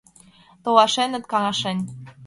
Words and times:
Толашеныт 0.63 1.23
каҥашен: 1.31 1.77